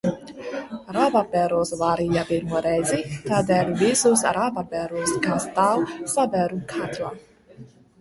[0.95, 5.89] Rabarberus vārīja pirmo reizi, tādēļ visus rabarberus, kā stāv,
[6.19, 7.17] sabēru katlā.